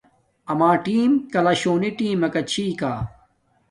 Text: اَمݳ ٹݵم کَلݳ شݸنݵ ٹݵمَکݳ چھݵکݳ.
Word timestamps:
اَمݳ 0.51 0.71
ٹݵم 0.83 1.11
کَلݳ 1.33 1.53
شݸنݵ 1.61 1.89
ٹݵمَکݳ 1.97 2.41
چھݵکݳ. 2.51 2.93